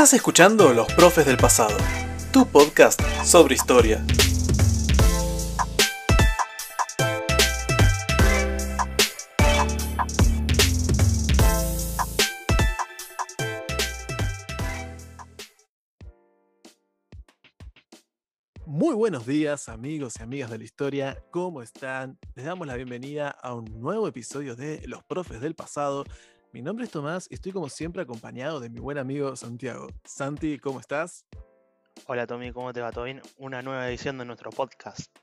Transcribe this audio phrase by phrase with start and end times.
[0.00, 1.76] Estás escuchando Los Profes del Pasado,
[2.32, 4.02] tu podcast sobre historia.
[18.64, 22.18] Muy buenos días amigos y amigas de la historia, ¿cómo están?
[22.34, 26.06] Les damos la bienvenida a un nuevo episodio de Los Profes del Pasado.
[26.52, 29.86] Mi nombre es Tomás y estoy como siempre acompañado de mi buen amigo Santiago.
[30.04, 31.24] Santi, ¿cómo estás?
[32.06, 32.90] Hola Tommy, ¿cómo te va?
[32.90, 33.22] ¿Todo bien?
[33.36, 35.16] Una nueva edición de nuestro podcast.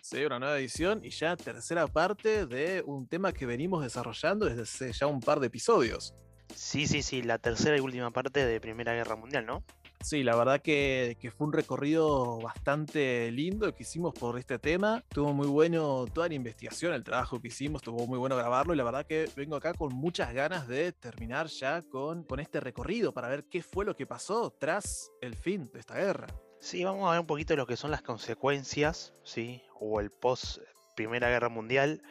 [0.00, 4.62] Sí, una nueva edición y ya tercera parte de un tema que venimos desarrollando desde
[4.62, 6.16] hace ya un par de episodios.
[6.52, 9.62] Sí, sí, sí, la tercera y última parte de Primera Guerra Mundial, ¿no?
[10.02, 14.98] Sí, la verdad que, fue un recorrido bastante lindo que hicimos por este tema.
[15.08, 18.76] Estuvo muy bueno toda la investigación, el trabajo que hicimos, estuvo muy bueno grabarlo y
[18.76, 23.12] la verdad que vengo acá con muchas ganas de terminar ya con, con este recorrido
[23.12, 26.26] para ver qué fue lo que pasó tras el fin de esta guerra.
[26.60, 29.62] Sí, vamos a ver un poquito lo que son las consecuencias, ¿sí?
[29.78, 30.58] O el post
[30.96, 32.02] Primera Guerra Mundial,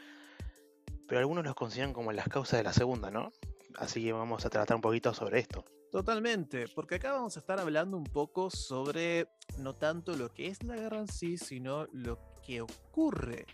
[1.07, 3.31] pero algunos los consideran como las causas de la Segunda, ¿no?
[3.77, 5.66] Así que vamos a tratar un poquito sobre esto.
[5.92, 10.64] Totalmente, porque acá vamos a estar hablando un poco sobre no tanto lo que es
[10.64, 13.45] la guerra en sí, sino lo que ocurre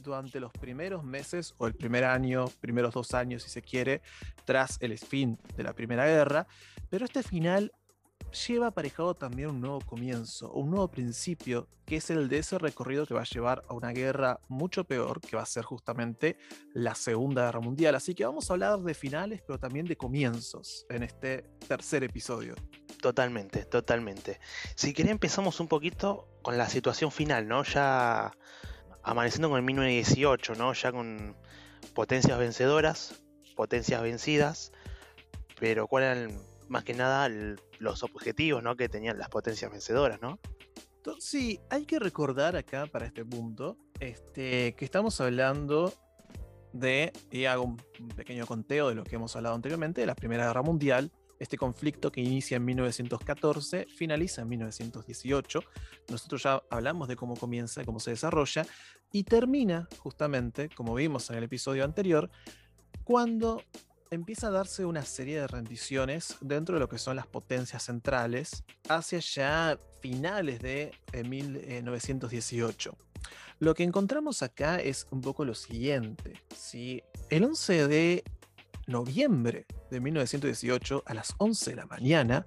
[0.00, 4.02] durante los primeros meses o el primer año, primeros dos años si se quiere,
[4.44, 6.48] tras el fin de la Primera Guerra.
[6.90, 7.72] Pero este final
[8.36, 13.06] lleva aparejado también un nuevo comienzo, un nuevo principio, que es el de ese recorrido
[13.06, 16.36] que va a llevar a una guerra mucho peor, que va a ser justamente
[16.74, 17.94] la Segunda Guerra Mundial.
[17.94, 22.54] Así que vamos a hablar de finales, pero también de comienzos en este tercer episodio.
[23.00, 24.40] Totalmente, totalmente.
[24.74, 27.62] Si querés empezamos un poquito con la situación final, ¿no?
[27.64, 28.32] Ya
[29.02, 30.72] amaneciendo con el 1918, ¿no?
[30.72, 31.36] Ya con
[31.94, 33.22] potencias vencedoras,
[33.54, 34.72] potencias vencidas,
[35.58, 37.28] pero ¿cuál era el más que nada
[37.78, 38.76] los objetivos ¿no?
[38.76, 40.38] que tenían las potencias vencedoras, ¿no?
[41.20, 45.92] Sí, hay que recordar acá para este punto este, que estamos hablando
[46.72, 50.46] de, y hago un pequeño conteo de lo que hemos hablado anteriormente, de la Primera
[50.46, 55.60] Guerra Mundial, este conflicto que inicia en 1914, finaliza en 1918.
[56.08, 58.66] Nosotros ya hablamos de cómo comienza, cómo se desarrolla,
[59.12, 62.30] y termina justamente, como vimos en el episodio anterior,
[63.04, 63.62] cuando
[64.10, 68.64] empieza a darse una serie de rendiciones dentro de lo que son las potencias centrales
[68.88, 72.90] hacia ya finales de 1918.
[72.90, 73.06] Eh,
[73.58, 76.42] lo que encontramos acá es un poco lo siguiente.
[77.30, 78.24] El 11 de
[78.86, 82.46] noviembre de 1918 a las 11 de la mañana,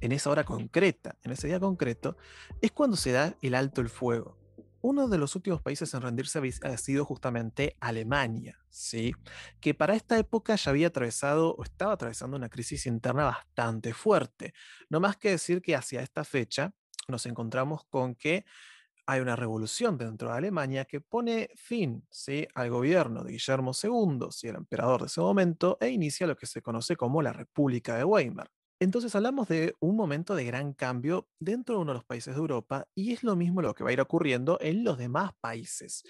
[0.00, 2.16] en esa hora concreta, en ese día concreto,
[2.60, 4.43] es cuando se da el alto el fuego
[4.84, 9.14] uno de los últimos países en rendirse ha sido justamente Alemania, ¿sí?
[9.58, 14.52] que para esta época ya había atravesado o estaba atravesando una crisis interna bastante fuerte.
[14.90, 16.74] No más que decir que hacia esta fecha
[17.08, 18.44] nos encontramos con que
[19.06, 22.46] hay una revolución dentro de Alemania que pone fin ¿sí?
[22.54, 24.48] al gobierno de Guillermo II, ¿sí?
[24.48, 28.04] el emperador de ese momento, e inicia lo que se conoce como la República de
[28.04, 28.50] Weimar.
[28.84, 32.38] Entonces hablamos de un momento de gran cambio dentro de uno de los países de
[32.38, 36.02] Europa y es lo mismo lo que va a ir ocurriendo en los demás países.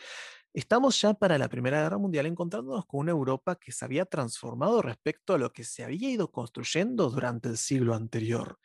[0.52, 4.82] Estamos ya para la Primera Guerra Mundial encontrándonos con una Europa que se había transformado
[4.82, 8.58] respecto a lo que se había ido construyendo durante el siglo anterior.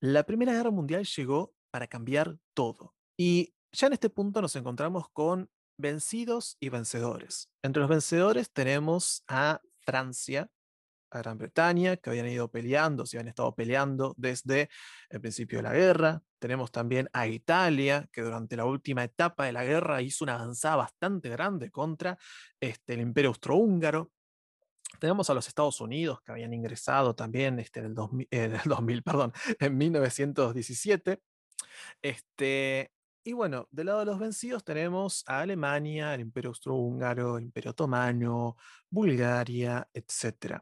[0.00, 2.96] La Primera Guerra Mundial llegó para cambiar todo.
[3.16, 7.48] Y ya en este punto nos encontramos con vencidos y vencedores.
[7.62, 10.50] Entre los vencedores tenemos a Francia,
[11.10, 14.68] a Gran Bretaña, que habían ido peleando, se habían estado peleando desde
[15.08, 16.22] el principio de la guerra.
[16.38, 20.76] Tenemos también a Italia, que durante la última etapa de la guerra hizo una avanzada
[20.76, 22.18] bastante grande contra
[22.60, 24.10] este, el Imperio Austrohúngaro.
[25.00, 29.02] Tenemos a los Estados Unidos, que habían ingresado también este, en el 2000, eh, 2000
[29.02, 31.20] perdón, en 1917.
[32.02, 32.92] Este,
[33.26, 37.72] y bueno, del lado de los vencidos tenemos a Alemania, el Imperio Austrohúngaro, el Imperio
[37.72, 38.56] Otomano,
[38.88, 40.60] Bulgaria, etc.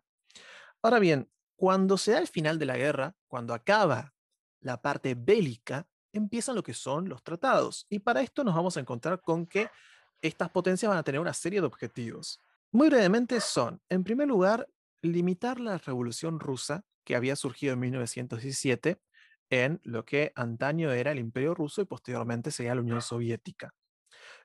[0.85, 4.13] Ahora bien, cuando se da el final de la guerra, cuando acaba
[4.61, 7.87] la parte bélica, empiezan lo que son los tratados.
[7.89, 9.71] Y para esto nos vamos a encontrar con que
[10.21, 12.39] estas potencias van a tener una serie de objetivos.
[12.71, 14.69] Muy brevemente son, en primer lugar,
[15.01, 19.01] limitar la revolución rusa que había surgido en 1917
[19.49, 23.75] en lo que antaño era el Imperio ruso y posteriormente sería la Unión Soviética.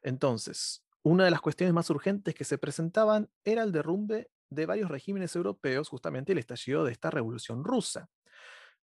[0.02, 4.90] Entonces, una de las cuestiones más urgentes que se presentaban era el derrumbe de varios
[4.90, 8.10] regímenes europeos justamente el estallido de esta revolución rusa.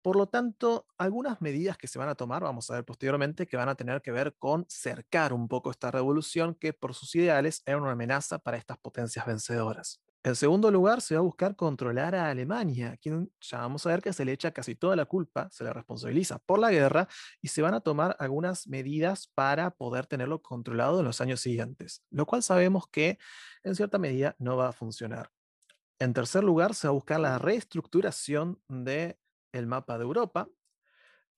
[0.01, 3.56] Por lo tanto, algunas medidas que se van a tomar, vamos a ver posteriormente, que
[3.57, 7.62] van a tener que ver con cercar un poco esta revolución que por sus ideales
[7.68, 10.01] era una amenaza para estas potencias vencedoras.
[10.24, 14.01] En segundo lugar, se va a buscar controlar a Alemania, quien ya vamos a ver
[14.01, 17.07] que se le echa casi toda la culpa, se le responsabiliza por la guerra
[17.42, 22.03] y se van a tomar algunas medidas para poder tenerlo controlado en los años siguientes,
[22.12, 23.18] lo cual sabemos que
[23.63, 25.31] en cierta medida no va a funcionar.
[26.01, 29.19] En tercer lugar, se va a buscar la reestructuración del
[29.51, 30.50] el mapa de Europa.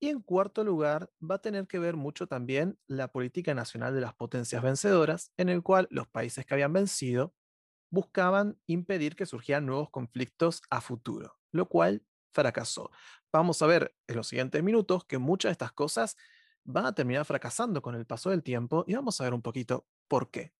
[0.00, 4.00] Y en cuarto lugar, va a tener que ver mucho también la política nacional de
[4.00, 7.34] las potencias vencedoras, en el cual los países que habían vencido
[7.90, 12.02] buscaban impedir que surgieran nuevos conflictos a futuro, lo cual
[12.32, 12.90] fracasó.
[13.30, 16.16] Vamos a ver en los siguientes minutos que muchas de estas cosas
[16.64, 19.86] van a terminar fracasando con el paso del tiempo y vamos a ver un poquito
[20.08, 20.54] por qué.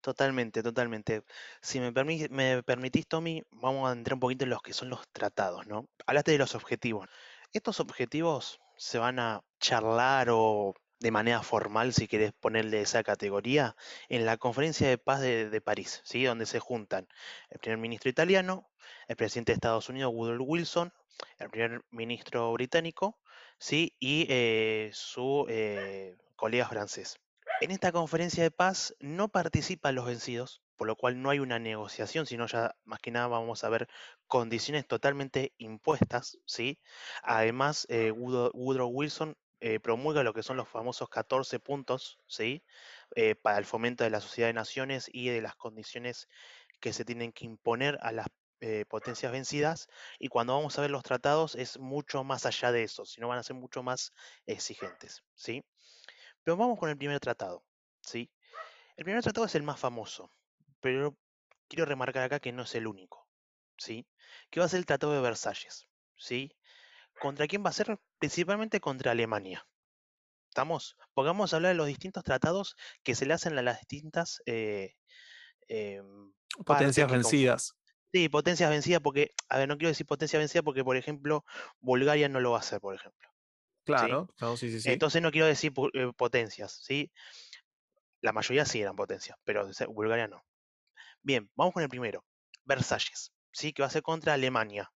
[0.00, 1.22] Totalmente, totalmente.
[1.60, 1.92] Si me,
[2.30, 5.88] me permitís, Tommy, vamos a entrar un poquito en los que son los tratados, ¿no?
[6.06, 7.08] Hablaste de los objetivos.
[7.52, 13.76] Estos objetivos se van a charlar o de manera formal, si querés ponerle esa categoría,
[14.08, 16.24] en la conferencia de paz de, París, ¿sí?
[16.24, 17.06] donde se juntan
[17.50, 18.68] el primer ministro italiano,
[19.06, 20.92] el presidente de Estados Unidos, Woodrow Wilson,
[21.38, 23.18] el primer ministro británico
[23.58, 23.94] ¿sí?
[23.98, 27.18] y eh, su eh, colega francés.
[27.60, 31.58] En esta conferencia de paz no participan los vencidos, por lo cual no hay una
[31.58, 33.88] negociación, sino ya más que nada vamos a ver
[34.28, 36.78] condiciones totalmente impuestas, ¿sí?
[37.22, 42.62] Además, eh, Woodrow Wilson eh, promulga lo que son los famosos 14 puntos, ¿sí?
[43.16, 46.28] Eh, para el fomento de la sociedad de naciones y de las condiciones
[46.80, 48.26] que se tienen que imponer a las
[48.88, 49.86] potencias vencidas.
[50.18, 53.38] Y cuando vamos a ver los tratados es mucho más allá de eso, sino van
[53.38, 54.12] a ser mucho más
[54.46, 55.64] exigentes, ¿sí?
[56.48, 57.62] Pero vamos con el primer tratado,
[58.00, 58.32] ¿sí?
[58.96, 60.32] El primer tratado es el más famoso,
[60.80, 61.14] pero
[61.68, 63.28] quiero remarcar acá que no es el único,
[63.76, 64.08] ¿sí?
[64.48, 66.56] Que va a ser el Tratado de Versalles, ¿sí?
[67.20, 68.00] ¿Contra quién va a ser?
[68.18, 69.68] Principalmente contra Alemania.
[70.48, 70.96] ¿Estamos?
[71.12, 74.94] Pongamos a hablar de los distintos tratados que se le hacen a las distintas eh,
[75.68, 76.32] em,
[76.64, 77.74] potencias vencidas.
[78.10, 81.44] Sí, potencias vencidas, porque, a ver, no quiero decir potencia vencida porque, por ejemplo,
[81.80, 83.28] Bulgaria no lo va a hacer, por ejemplo.
[83.96, 84.90] Claro, sí, sí, sí.
[84.90, 87.10] Entonces no quiero decir eh, potencias, ¿sí?
[88.20, 90.44] La mayoría sí eran potencias, pero Bulgaria no.
[91.22, 92.24] Bien, vamos con el primero.
[92.64, 93.72] Versalles, ¿sí?
[93.72, 94.90] Que va a ser contra Alemania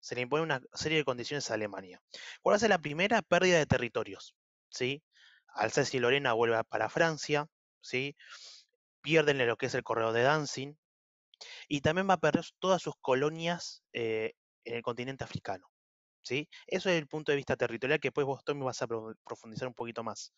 [0.00, 2.00] se le impone una serie de condiciones a Alemania.
[2.40, 3.20] ¿Cuál va a ser la primera?
[3.20, 4.34] Pérdida de territorios.
[4.70, 5.02] ¿sí?
[5.48, 7.46] Alsacia y Lorena vuelve para Francia,
[7.80, 8.16] ¿sí?
[9.02, 10.76] pierden lo que es el correo de Danzig,
[11.68, 14.32] y también va a perder todas sus colonias eh,
[14.64, 15.68] en el continente africano.
[16.28, 16.48] ¿Sí?
[16.66, 19.74] Eso es el punto de vista territorial que después vos, Tommy, vas a profundizar un
[19.74, 20.32] poquito más.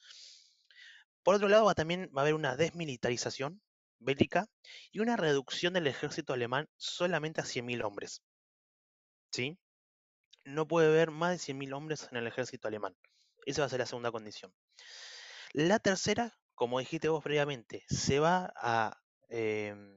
[1.23, 3.61] Por otro lado, va, también va a haber una desmilitarización
[3.99, 4.47] bélica
[4.93, 8.23] y una reducción del ejército alemán solamente a 100.000 hombres.
[9.33, 9.59] ¿sí?
[10.45, 12.97] No puede haber más de 100.000 hombres en el ejército alemán.
[13.47, 14.53] Esa va a ser la segunda condición.
[15.53, 18.97] La tercera, como dijiste vos previamente, se va a
[19.29, 19.97] em,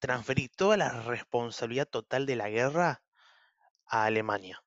[0.00, 3.02] transferir toda la responsabilidad total de la guerra
[3.86, 4.63] a Alemania.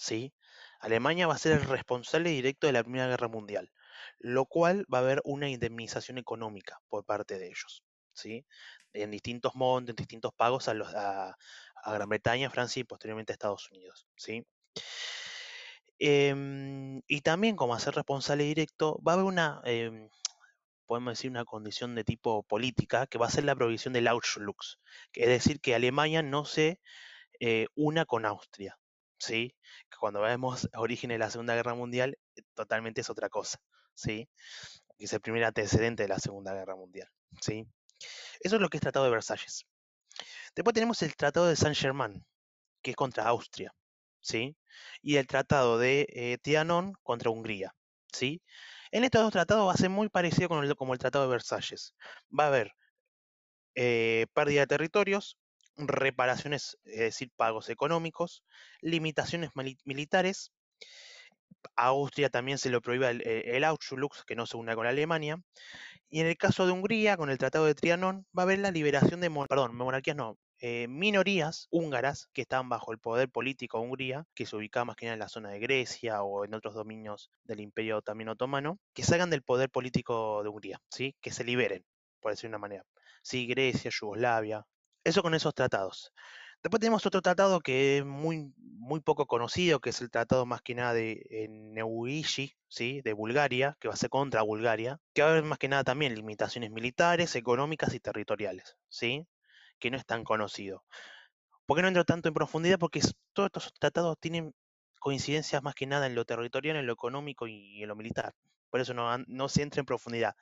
[0.00, 0.32] ¿Sí?
[0.80, 3.70] Alemania va a ser el responsable directo de la Primera Guerra Mundial,
[4.18, 7.84] lo cual va a haber una indemnización económica por parte de ellos.
[8.14, 8.46] ¿sí?
[8.94, 11.36] En distintos montos, en distintos pagos a, los, a,
[11.84, 14.06] Gran Bretaña, Francia y posteriormente a Estados Unidos.
[14.16, 14.46] ¿sí?
[15.98, 20.08] Em, y también como hacer responsable directo, va a haber una, em,
[20.86, 24.78] podemos decir, una condición de tipo política, que va a ser la provisión del Auschlux,
[25.12, 26.80] que es decir, que Alemania no se
[27.40, 28.79] eh, una con Austria.
[29.20, 29.54] ¿Sí?
[29.98, 33.58] Cuando vemos origen de la Segunda Guerra Mundial, eh, totalmente es otra cosa.
[33.94, 34.28] ¿sí?
[34.98, 37.08] Es el primer antecedente de la Segunda Guerra Mundial.
[37.40, 37.66] ¿sí?
[38.40, 39.66] Eso es lo que es Tratado de Versalles.
[40.54, 42.24] Después tenemos el Tratado de Saint-Germain,
[42.82, 43.72] que es contra Austria,
[44.20, 44.56] ¿sí?
[45.02, 46.38] Y el Tratado de eh,
[47.02, 47.74] contra Hungría,
[48.12, 48.42] ¿sí?
[48.90, 51.30] En estos dos tratados va a ser muy parecido con el, como el Tratado de
[51.30, 51.94] Versalles.
[52.36, 52.74] Va a haber
[53.76, 55.38] eh, pérdida de territorios,
[55.88, 58.42] reparaciones, es decir, pagos económicos,
[58.80, 59.50] limitaciones
[59.84, 60.52] militares.
[61.76, 65.38] A Austria también se le prohíbe el, el Auschwitz, que no se une con Alemania.
[66.08, 68.72] Y en el caso de Hungría, con el Tratado de Trianon, va a haber la
[68.72, 74.26] liberación de, monarquías no, eh, minorías húngaras que están bajo el poder político de Hungría,
[74.34, 77.30] que se ubicaba más que nada en la zona de Grecia o en otros dominios
[77.44, 81.14] del Imperio también otomano, que salgan del poder político de Hungría, ¿sí?
[81.20, 81.84] que se liberen,
[82.20, 82.84] por decir de una manera.
[83.22, 84.66] Sí, Grecia, Yugoslavia.
[85.04, 86.12] Eso con esos tratados.
[86.62, 90.60] Después tenemos otro tratado que es muy, muy poco conocido, que es el tratado más
[90.60, 93.00] que nada de Neuishi, ¿sí?
[93.00, 95.84] de Bulgaria, que va a ser contra Bulgaria, que va a haber más que nada
[95.84, 99.26] también limitaciones militares, económicas y territoriales, ¿sí?
[99.78, 100.84] que no es tan conocido.
[101.64, 102.78] ¿Por qué no entro tanto en profundidad?
[102.78, 103.00] Porque
[103.32, 104.54] todos estos tratados tienen
[104.98, 108.34] coincidencias más que nada en lo territorial, en lo económico y en lo militar.
[108.68, 110.34] Por eso no, no se entra en profundidad.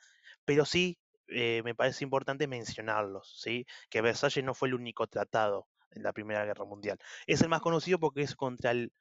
[0.43, 0.97] Pero sí
[1.31, 3.65] eh, me parece importante mencionarlos, ¿sí?
[3.89, 6.97] Que Versalles no fue el único tratado en la Primera Guerra Mundial.
[7.27, 8.91] Es el más conocido porque es contra el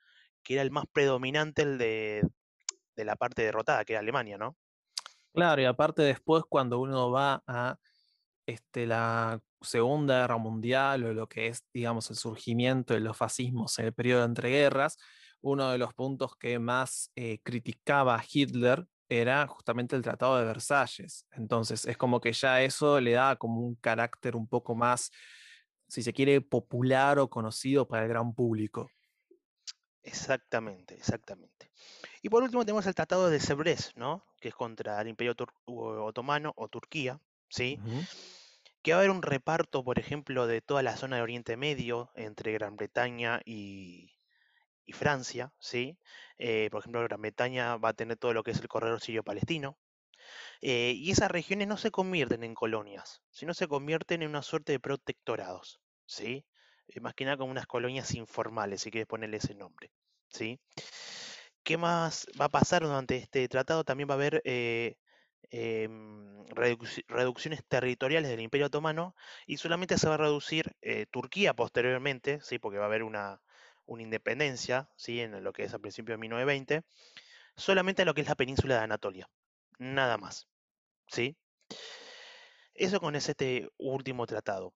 [0.43, 2.23] que era el más predominante, el de,
[2.97, 4.57] de la parte derrotada, que era Alemania, ¿no?
[5.33, 7.79] Claro, y aparte después cuando uno va a
[8.47, 13.79] este, la Segunda Guerra Mundial o lo que es, digamos, el surgimiento de los fascismos
[13.79, 14.97] en el periodo de entreguerras,
[15.41, 21.27] uno de los puntos que más eh, criticaba Hitler era justamente el Tratado de Versalles.
[21.33, 25.11] Entonces es como que ya eso le da como un carácter un poco más,
[25.89, 28.91] si se quiere, popular o conocido para el gran público.
[30.03, 31.71] Exactamente, exactamente.
[32.23, 34.25] Y por último tenemos el Tratado de Sevres, ¿no?
[34.41, 35.35] Que es contra el Imperio
[35.67, 37.79] Otomano o Turquía, ¿sí?
[38.83, 42.11] Que va a haber un reparto, por ejemplo, de toda la zona de Oriente Medio
[42.15, 44.18] entre Gran Bretaña y,
[44.89, 45.99] y Francia, ¿sí?
[46.39, 49.77] Eh, por ejemplo, Gran Bretaña va a tener todo lo que es el corredor sirio-palestino.
[50.63, 54.73] Eh, y esas regiones no se convierten en colonias, sino se convierten en una suerte
[54.73, 56.47] de protectorados, ¿sí?
[56.89, 59.93] Eh, más que nada como unas colonias informales, si quieres ponerle ese nombre,
[60.29, 60.59] ¿sí?
[61.63, 63.85] ¿Qué más va a pasar durante este tratado?
[63.85, 64.43] También va a haber
[65.51, 66.47] em,
[67.09, 69.15] reducciones territoriales del Imperio Otomano
[69.47, 70.75] y solamente se va a reducir
[71.11, 72.59] Turquía posteriormente, ¿sí?
[72.59, 73.41] porque va a haber una,
[73.89, 75.21] una independencia, ¿sí?
[75.21, 76.83] en lo que es a principios de 1920,
[77.57, 79.29] solamente a lo que es la península de Anatolia,
[79.79, 80.47] nada más.
[81.09, 81.37] ¿sí?
[82.75, 84.75] Eso con este último tratado.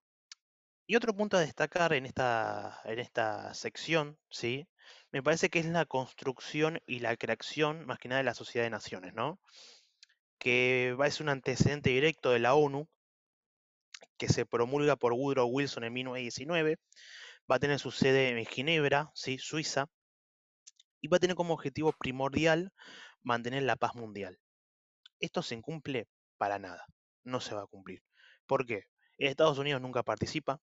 [0.85, 4.67] Y otro punto a destacar en esta, en esta sección, ¿sí?
[5.11, 8.65] me parece que es la construcción y la creación, más que nada, de la Sociedad
[8.65, 9.39] de Naciones, ¿no?
[10.43, 12.89] que ser un antecedente directo de la ONU,
[14.17, 16.77] que se promulga por Woodrow Wilson en 1919,
[17.49, 19.37] va a tener su sede en Ginebra, ¿sí?
[19.37, 19.87] Suiza,
[21.01, 22.71] y va a tener como objetivo primordial
[23.21, 24.39] mantener la paz mundial.
[25.19, 26.07] Esto se incumple
[26.37, 26.85] para nada,
[27.23, 28.03] no se va a cumplir.
[28.45, 28.83] ¿Por qué?
[29.17, 30.59] Estados Unidos nunca participa,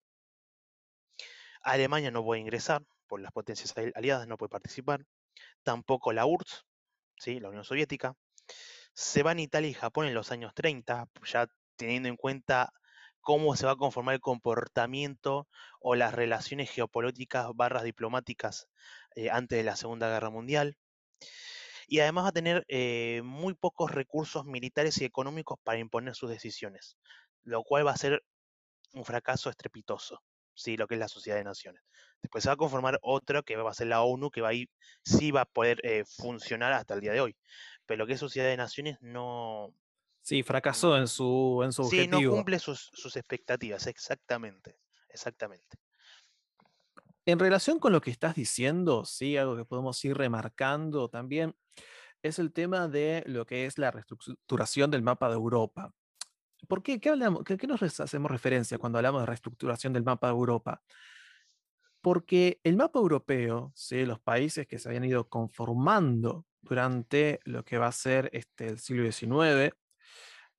[1.63, 5.05] Alemania no puede ingresar, por las potencias aliadas no puede participar,
[5.63, 6.65] tampoco la URSS,
[7.19, 7.41] ¿sí?
[7.41, 8.15] la Unión Soviética,
[8.95, 11.47] se van Italia y Japón en los años 30, ya
[11.77, 12.73] teniendo en cuenta
[13.21, 15.49] cómo se va a conformar el comportamiento
[15.81, 18.69] o las relaciones geopolíticas barras diplomáticas
[19.17, 20.77] eh, antes de la Segunda Guerra Mundial.
[21.87, 26.31] Y además va a tener eh, muy pocos recursos militares y económicos para imponer sus
[26.31, 26.97] decisiones,
[27.43, 28.23] lo cual va a ser
[28.93, 30.23] un fracaso estrepitoso,
[30.55, 30.77] ¿sí?
[30.77, 31.83] lo que es la Sociedad de Naciones.
[32.23, 34.55] Después se va a conformar otro que va a ser la ONU, que va a
[34.55, 34.69] ir,
[35.05, 37.37] sí va a poder eh, funcionar hasta el día de hoy.
[37.87, 39.75] Pero lo que es Sociedad de Naciones no,
[40.31, 42.31] Sí, fracasó en su, en su sí, objetivo.
[42.31, 45.77] no cumple sus, expectativas, exactamente, exactamente.
[47.27, 51.57] En relación con lo que estás diciendo, sí, algo que podemos ir remarcando también
[52.23, 55.93] es el tema de lo que es la reestructuración del mapa de Europa.
[56.69, 57.01] ¿Por qué?
[57.01, 60.81] ¿Qué, hablamos, qué, nos hacemos referencia cuando hablamos de reestructuración del mapa de Europa?
[62.01, 64.07] Porque el mapa europeo, ¿sí?
[64.07, 68.79] los países que se habían ido conformando durante lo que va a ser este, el
[68.79, 69.75] siglo XIX,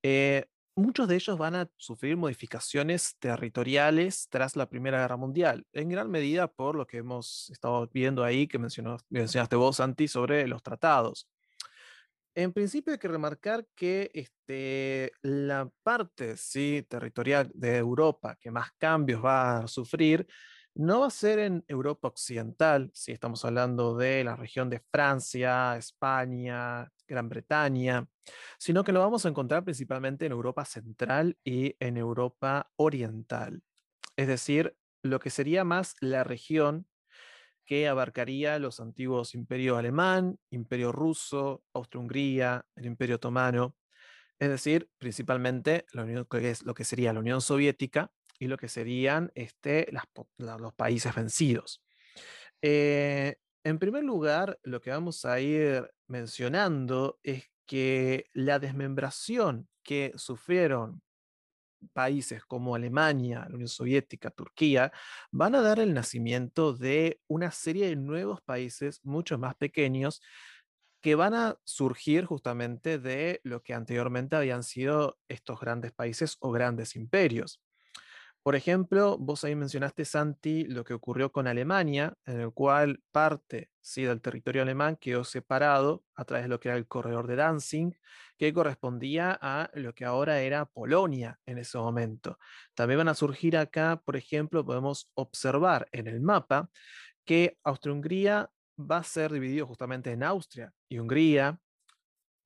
[0.03, 5.89] eh, muchos de ellos van a sufrir modificaciones territoriales tras la Primera Guerra Mundial, en
[5.89, 10.48] gran medida por lo que hemos estado viendo ahí, que mencionó, mencionaste vos, Santi, sobre
[10.48, 11.29] los tratados.
[12.34, 16.86] En principio hay que remarcar que este, la parte ¿sí?
[16.88, 20.25] territorial de Europa que más cambios va a sufrir
[20.75, 25.75] no va a ser en Europa Occidental, si estamos hablando de la región de Francia,
[25.78, 28.08] España, Gran Bretaña,
[28.58, 33.62] sino que lo vamos a encontrar principalmente en Europa Central y en Europa Oriental.
[34.16, 36.88] Es decir, lo que sería más la región
[37.66, 43.75] que abarcaría los antiguos imperio alemán, imperio ruso, Austria-Hungría, el imperio otomano,
[44.40, 48.67] es decir, principalmente Unión, que es lo que sería la Unión Soviética y lo que
[48.67, 49.88] serían este,
[50.38, 51.83] los países vencidos.
[52.63, 60.12] Eh, en primer lugar, lo que vamos a ir mencionando es que la desmembración que
[60.15, 61.03] sufrieron
[61.93, 64.91] países como Alemania, la Unión Soviética, Turquía,
[65.31, 70.19] van a dar el nacimiento de una serie de nuevos países mucho más pequeños
[71.00, 76.51] que van a surgir justamente de lo que anteriormente habían sido estos grandes países o
[76.51, 77.62] grandes imperios.
[78.43, 83.69] Por ejemplo, vos ahí mencionaste, Santi, lo que ocurrió con Alemania, en el cual parte
[83.81, 87.36] sí, del territorio alemán quedó separado a través de lo que era el corredor de
[87.36, 88.00] Danzig,
[88.39, 92.39] que correspondía a lo que ahora era Polonia en ese momento.
[92.74, 96.71] También van a surgir acá, por ejemplo, podemos observar en el mapa
[97.25, 101.60] que Austria-Hungría va a ser dividido justamente en Austria y Hungría.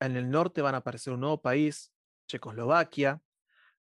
[0.01, 1.93] En el norte van a aparecer un nuevo país,
[2.27, 3.21] Checoslovaquia,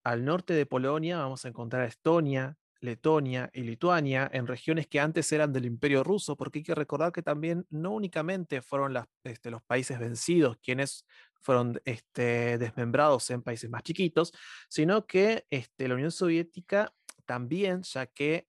[0.07, 5.33] al norte de Polonia vamos a encontrar Estonia, Letonia y Lituania en regiones que antes
[5.33, 9.65] eran del Imperio Ruso, porque hay que recordar que también no únicamente fueron este, los
[9.65, 11.05] países vencidos quienes
[11.41, 14.33] fueron este, desmembrados en países más chiquitos,
[14.69, 16.95] sino que este, la Unión Soviética
[17.25, 18.47] también, ya que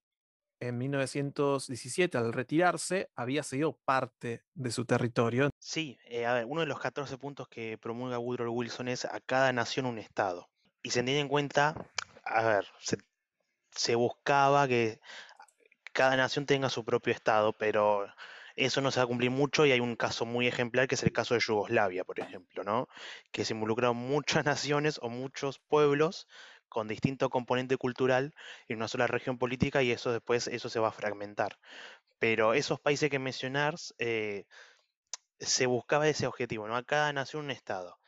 [0.59, 5.49] en 1917, al retirarse, había sido parte de su territorio.
[5.57, 9.19] Sí, eh, a ver, uno de los 14 puntos que promulga Woodrow Wilson es a
[9.21, 10.51] cada nación un Estado.
[10.81, 11.75] Y se tiene en cuenta,
[12.23, 12.67] a ver,
[13.71, 14.99] se, buscaba que
[15.93, 18.07] cada nación tenga su propio Estado, pero
[18.55, 21.03] eso no se va a cumplir mucho y hay un caso muy ejemplar que es
[21.03, 22.87] el caso de Yugoslavia, por ejemplo, ¿no?
[23.31, 26.27] Que se involucraron muchas naciones o muchos pueblos
[26.69, 28.33] con distinto componente cultural
[28.67, 31.57] en una sola región política y eso después eso se va a fragmentar.
[32.19, 34.45] Pero esos países que mencionás eh,
[35.39, 36.75] se buscaba ese objetivo, ¿no?
[36.75, 37.99] A cada nación un Estado.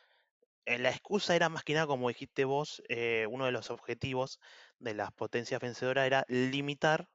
[0.66, 4.40] Eh, la excusa era más que nada, como dijiste vos, eh, uno de los objetivos
[4.80, 7.10] de las potencias vencedoras era limitar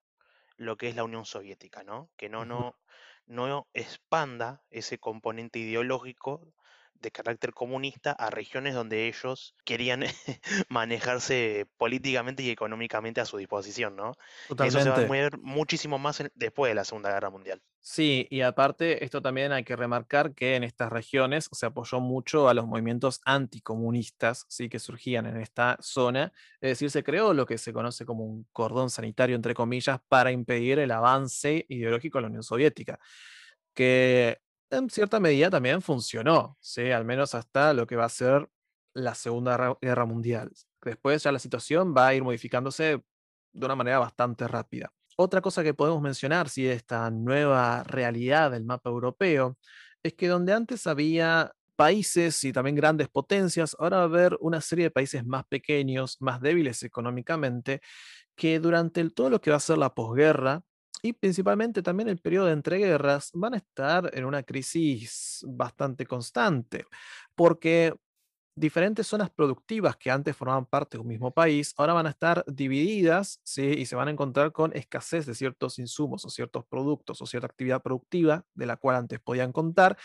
[0.56, 2.10] lo que es la Unión Soviética, ¿no?
[2.16, 2.78] Que no, no,
[3.26, 6.54] no expanda ese componente ideológico
[6.94, 10.04] de carácter comunista a regiones donde ellos querían
[10.68, 14.12] manejarse políticamente y económicamente a su disposición, ¿no?
[14.60, 17.62] Eso se va a mover muchísimo más después de la Segunda Guerra Mundial.
[17.86, 22.48] Sí, y aparte, esto también hay que remarcar que en estas regiones se apoyó mucho
[22.48, 24.70] a los movimientos anticomunistas ¿sí?
[24.70, 26.32] que surgían en esta zona.
[26.62, 30.32] Es decir, se creó lo que se conoce como un cordón sanitario, entre comillas, para
[30.32, 32.98] impedir el avance ideológico de la Unión Soviética,
[33.74, 36.90] que en cierta medida también funcionó, ¿sí?
[36.90, 38.48] al menos hasta lo que va a ser
[38.94, 40.52] la Segunda Guerra Mundial.
[40.82, 43.02] Después ya la situación va a ir modificándose
[43.52, 44.92] de una manera bastante rápida.
[45.16, 49.56] Otra cosa que podemos mencionar, si esta nueva realidad del mapa europeo,
[50.02, 54.60] es que donde antes había países y también grandes potencias, ahora va a haber una
[54.60, 57.80] serie de países más pequeños, más débiles económicamente,
[58.36, 60.62] que durante todo lo que va a ser la posguerra
[61.02, 66.86] y principalmente también el periodo de entreguerras van a estar en una crisis bastante constante,
[67.34, 67.94] porque
[68.56, 72.44] diferentes zonas productivas que antes formaban parte de un mismo país, ahora van a estar
[72.46, 73.66] divididas ¿sí?
[73.66, 77.46] y se van a encontrar con escasez de ciertos insumos o ciertos productos o cierta
[77.46, 79.96] actividad productiva de la cual antes podían contar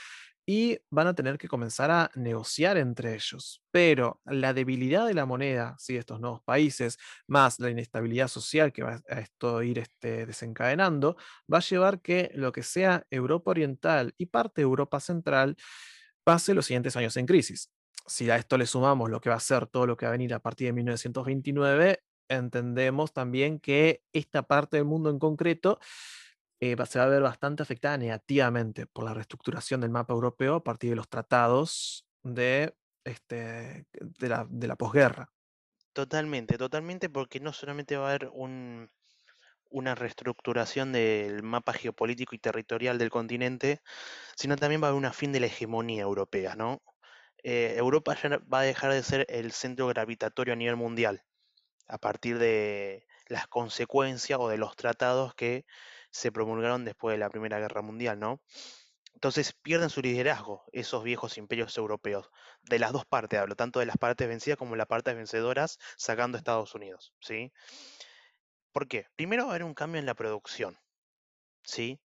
[0.46, 3.62] y van a tener que comenzar a negociar entre ellos.
[3.70, 5.94] Pero la debilidad de la moneda, ¿sí?
[5.94, 11.18] de estos nuevos países, más la inestabilidad social que va a esto ir este, desencadenando,
[11.54, 15.56] va a llevar que lo que sea Europa Oriental y parte de Europa Central
[16.24, 17.70] pase los siguientes años en crisis.
[18.10, 20.14] Si a esto le sumamos lo que va a ser todo lo que va a
[20.14, 25.80] venir a partir de 1929, entendemos también que esta parte del mundo en concreto
[26.60, 30.64] eh, se va a ver bastante afectada negativamente por la reestructuración del mapa europeo a
[30.64, 33.86] partir de los tratados de, este,
[34.20, 35.32] la posguerra.
[35.94, 38.32] Totalmente, totalmente, porque no solamente va a haber
[39.70, 43.82] una reestructuración del mapa geopolítico y territorial del continente,
[44.36, 46.82] sino también va a haber una fin de la hegemonía europea, ¿no?
[47.44, 51.24] Eh, Europa ya va a dejar de ser el centro gravitatorio a nivel mundial,
[51.88, 55.66] a partir de las consecuencias o de los tratados que
[56.12, 58.42] se promulgaron después de la Primera Guerra Mundial, ¿no?
[59.14, 62.30] Entonces pierden su liderazgo esos viejos imperios europeos.
[62.64, 65.78] De las dos partes hablo, tanto de las partes vencidas como de las partes vencedoras,
[65.98, 67.52] sacando a Estados Unidos, ¿sí?
[68.72, 69.08] ¿Por qué?
[69.16, 70.80] Primero va a haber un cambio en la producción,
[71.64, 72.00] ¿sí?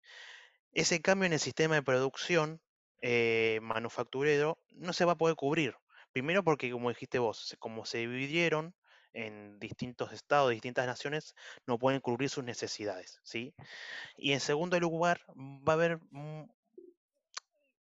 [0.72, 2.60] Ese cambio en el sistema de producción
[3.06, 5.76] eh, manufacturero no se va a poder cubrir.
[6.12, 8.74] Primero porque, como dijiste vos, como se dividieron
[9.12, 11.34] en distintos estados, distintas naciones,
[11.66, 13.54] no pueden cubrir sus necesidades, ¿sí?
[14.16, 16.00] Y en segundo lugar, va a haber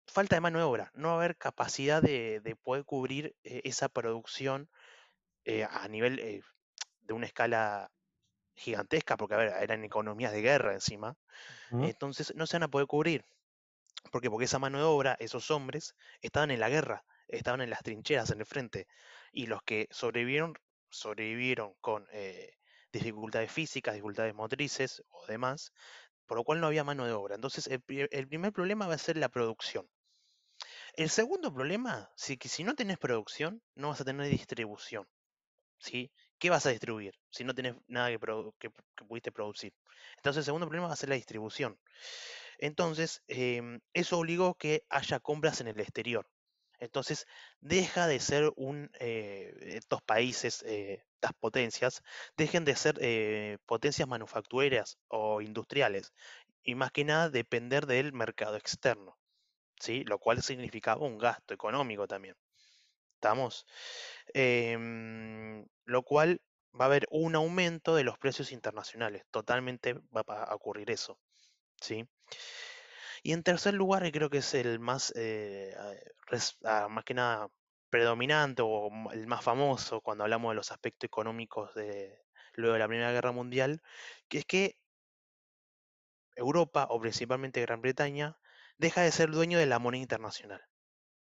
[0.07, 3.89] falta de mano de obra, no va a haber capacidad de, poder cubrir eh, esa
[3.89, 4.69] producción
[5.45, 6.41] eh, a nivel eh,
[7.01, 7.91] de una escala
[8.55, 11.15] gigantesca, porque a ver, eran economías de guerra encima,
[11.71, 13.23] entonces no se van a poder cubrir.
[14.09, 14.29] ¿Por qué?
[14.29, 18.31] Porque esa mano de obra, esos hombres, estaban en la guerra, estaban en las trincheras,
[18.31, 18.87] en el frente,
[19.31, 20.55] y los que sobrevivieron
[20.91, 22.57] sobrevivieron con eh,
[22.91, 25.71] dificultades físicas, dificultades motrices o demás,
[26.25, 27.35] por lo cual no había mano de obra.
[27.35, 29.89] Entonces, el, primer problema va a ser la producción.
[30.93, 35.07] El segundo problema, si, que si no tenés producción, no vas a tener distribución.
[35.79, 36.11] ¿sí?
[36.37, 39.73] ¿Qué vas a distribuir si no tenés nada que, que, pudiste producir?
[40.17, 41.79] Entonces, el segundo problema va a ser la distribución.
[42.61, 46.29] Entonces, em, eso obligó que haya compras en el exterior.
[46.79, 47.27] Entonces,
[47.61, 52.01] deja de ser un, eh, estos países, eh, estas potencias,
[52.37, 56.13] dejen de ser eh, potencias manufactureras o industriales
[56.63, 59.17] y más que nada depender del mercado externo,
[59.79, 60.03] ¿sí?
[60.05, 62.35] Lo cual significaba un gasto económico también.
[63.15, 63.65] ¿Estamos?
[64.33, 66.41] Em, lo cual
[66.79, 69.23] va a haber un aumento de los precios internacionales.
[69.31, 71.19] Totalmente va a ocurrir eso.
[71.81, 72.07] ¿Sí?
[73.23, 75.75] Y en tercer lugar, creo que es el más, eh,
[76.65, 77.49] ah, más que nada
[77.89, 82.87] predominante o el más famoso cuando hablamos de los aspectos económicos de luego de la
[82.87, 83.81] Primera Guerra Mundial,
[84.27, 84.77] que es que
[86.35, 88.37] Europa, o principalmente Gran Bretaña,
[88.77, 90.61] deja de ser dueño de la moneda internacional.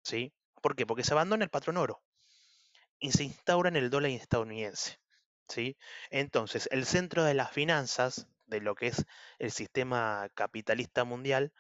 [0.03, 0.33] ¿Sí?
[0.63, 0.87] ¿Por qué?
[0.87, 2.03] Porque se abandona el patrón oro
[2.99, 4.99] y se instaura en el dólar estadounidense.
[5.49, 5.77] ¿Sí?
[6.11, 9.05] Entonces, el centro de las finanzas, de lo que es
[9.39, 11.53] el sistema capitalista mundial,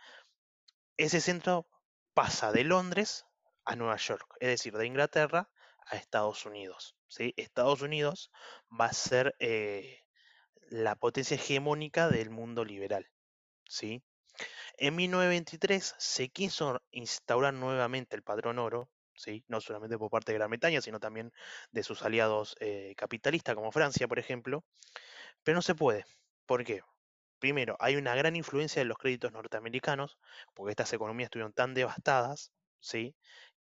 [0.96, 1.66] ese centro
[2.14, 3.26] pasa de Londres
[3.64, 5.50] a Nueva York, es decir, de Inglaterra
[5.86, 6.96] a Estados Unidos.
[7.08, 7.34] ¿sí?
[7.36, 8.30] Estados Unidos
[8.68, 10.00] va a ser eh,
[10.68, 13.10] la potencia hegemónica del mundo liberal.
[13.68, 14.02] ¿sí?
[14.78, 19.44] En 1923 se quiso instaurar nuevamente el patrón oro, ¿sí?
[19.48, 21.32] no solamente por parte de Gran Bretaña, sino también
[21.70, 24.64] de sus aliados eh, capitalistas como Francia, por ejemplo,
[25.42, 26.04] pero no se puede.
[26.46, 26.82] ¿Por qué?
[27.38, 30.18] Primero, hay una gran influencia de los créditos norteamericanos,
[30.54, 33.14] porque estas economías estuvieron tan devastadas, ¿sí?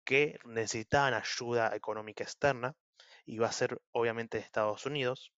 [0.04, 2.76] que necesitaban ayuda económica externa,
[3.26, 5.34] y va a ser obviamente de Estados Unidos.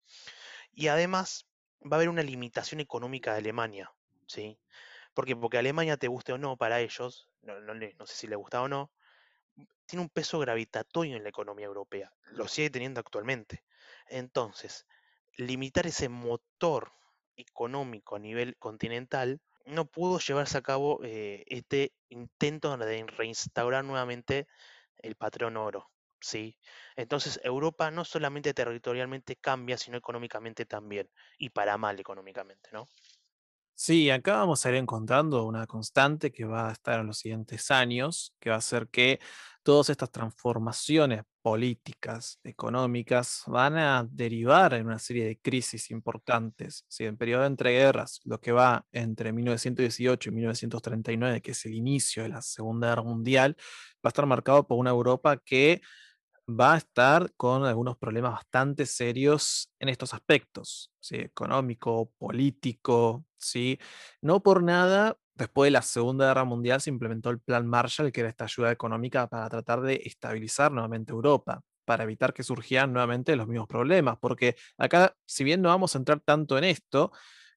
[0.71, 1.47] Y además
[1.82, 3.91] va a haber una limitación económica de Alemania,
[4.28, 4.60] ¿sí?
[5.13, 8.62] Porque, porque Alemania, te guste o no, para ellos, no, no, sé si le gusta
[8.62, 8.91] o no,
[9.86, 13.63] tiene un peso gravitatorio en la economía europea, lo sigue teniendo actualmente.
[14.08, 14.86] Entonces,
[15.36, 16.93] limitar ese motor
[17.39, 24.47] económico a nivel continental no pudo llevarse a cabo eh, este intento de reinstaurar nuevamente
[24.97, 25.91] el patrón oro.
[26.19, 26.58] ¿sí?
[26.95, 32.88] Entonces Europa no solamente territorialmente cambia, sino económicamente también, y para mal económicamente, ¿no?
[33.73, 37.71] Sí, acá vamos a ir encontrando una constante que va a estar en los siguientes
[37.71, 39.19] años, que va a ser que
[39.63, 46.86] todas estas transformaciones políticas, económicas, van a derivar en una serie de crisis importantes.
[46.88, 51.75] Si en periodo de entreguerras, lo que va entre 1918 y 1939, que es el
[51.75, 55.82] inicio de la Segunda Guerra Mundial, va a estar marcado por una Europa que
[56.49, 61.17] va a estar con algunos problemas bastante serios en estos aspectos, ¿sí?
[61.17, 63.80] económico, político, ¿sí?
[64.21, 68.19] No por nada, después de la Segunda Guerra Mundial se implementó el Plan Marshall, que
[68.19, 73.36] era esta ayuda económica para tratar de estabilizar nuevamente Europa, para evitar que surgieran nuevamente
[73.36, 77.12] los mismos problemas, porque acá, si bien no vamos a entrar tanto en esto,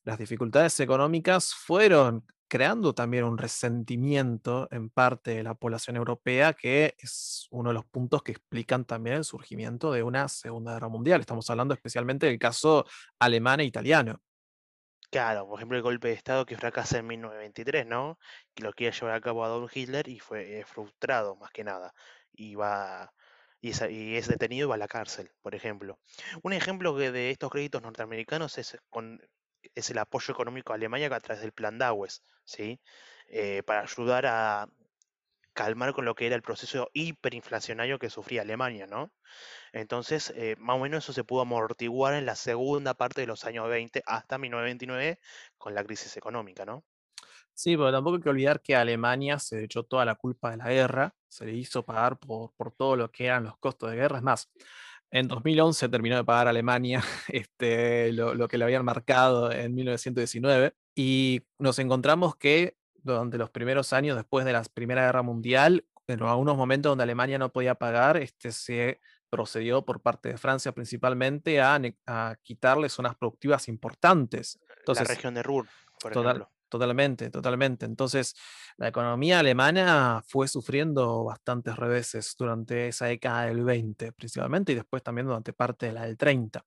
[0.04, 6.94] las dificultades económicas fueron creando también un resentimiento en parte de la población europea, que
[6.98, 11.20] es uno de los puntos que explican también el surgimiento de una Segunda Guerra Mundial.
[11.20, 12.84] Estamos hablando especialmente del caso
[13.18, 14.20] alemán e italiano.
[15.12, 18.18] Claro, por ejemplo, el golpe de Estado que fracasa en 1923, ¿no?
[18.54, 21.92] Que lo quiere llevar a cabo Adolf Hitler y fue eh, frustrado más que nada.
[22.32, 23.12] Y va
[23.60, 25.98] y es, detenido y va a la cárcel, por ejemplo.
[26.42, 29.20] Un ejemplo de estos créditos norteamericanos es con
[29.74, 32.80] es el apoyo económico a Alemania a través del plan Dawes, ¿sí?
[33.28, 34.66] Eh, para ayudar a
[35.52, 39.12] calmar con lo que era el proceso hiperinflacionario que sufría Alemania, ¿no?
[39.72, 43.44] Entonces, eh, más o menos eso se pudo amortiguar en la segunda parte de los
[43.44, 45.18] años 20 hasta 1929
[45.58, 46.84] con la crisis económica, ¿no?
[47.54, 50.68] Sí, pero tampoco hay que olvidar que Alemania se echó toda la culpa de la
[50.68, 54.18] guerra, se le hizo pagar por, por todo lo que eran los costos de guerra.
[54.18, 54.50] Es más,
[55.12, 61.42] en 2011 terminó de pagar Alemania este, lo, que le habían marcado en 1919 y
[61.58, 66.56] nos encontramos que durante los primeros años después de la Primera Guerra Mundial, en algunos
[66.56, 71.80] momentos donde Alemania no podía pagar, este, se procedió por parte de Francia principalmente a,
[72.06, 74.60] a quitarle zonas productivas importantes.
[74.78, 75.66] Entonces, la región de Ruhr,
[76.00, 76.50] por ejemplo.
[76.72, 77.84] Totalmente, totalmente.
[77.84, 78.34] Entonces,
[78.78, 85.02] la economía alemana fue sufriendo bastantes reveses durante esa década del 20, principalmente, y después
[85.02, 86.64] también durante parte de la del 30.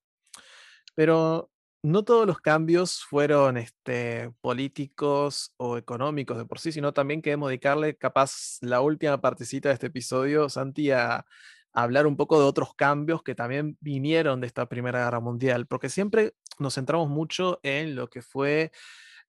[0.94, 1.50] Pero
[1.86, 7.50] no todos los cambios fueron este, políticos o económicos de por sí, sino también queremos
[7.50, 11.26] dedicarle capaz la última partecita de este episodio, Santi, a,
[11.74, 15.90] hablar un poco de otros cambios que también vinieron de esta Primera Guerra Mundial, porque
[15.90, 18.72] siempre nos centramos mucho en lo que fue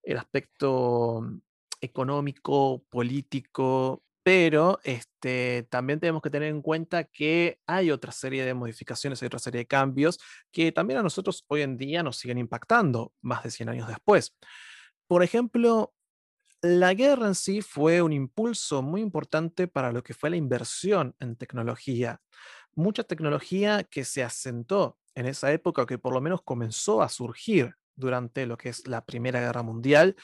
[0.01, 1.39] el aspecto mm,
[1.81, 8.53] económico, político, pero este, también tenemos que tener en cuenta que hay otra serie de
[8.53, 10.19] modificaciones, hay otra serie de cambios
[10.51, 14.35] que también a nosotros hoy en día nos siguen impactando más de 100 años después.
[15.07, 15.93] Por ejemplo,
[16.61, 21.15] la guerra en sí fue un impulso muy importante para lo que fue la inversión
[21.21, 22.19] en tecnología.
[22.75, 27.75] Mucha tecnología que se asentó en esa época, que por lo menos comenzó a surgir
[27.95, 30.17] durante lo que es la Primera Guerra Mundial,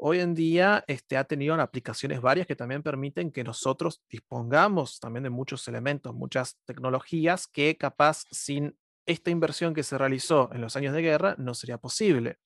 [0.00, 5.24] hoy en día este, ha tenido aplicaciones varias que también permiten que nosotros dispongamos también
[5.24, 10.76] de muchos elementos, muchas tecnologías que capaz sin esta inversión que se realizó en los
[10.76, 12.38] años de guerra no sería posible.